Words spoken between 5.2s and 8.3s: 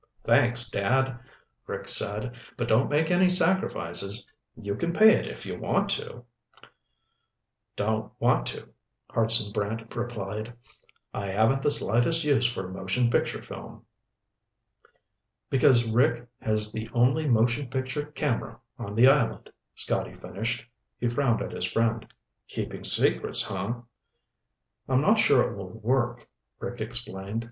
if you want to." "Don't